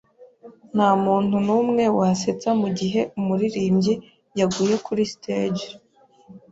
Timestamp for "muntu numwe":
1.05-1.83